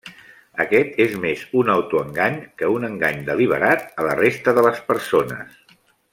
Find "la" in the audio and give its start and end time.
4.09-4.17